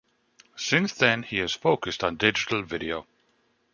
[0.55, 3.05] Since then he has focused on digital video.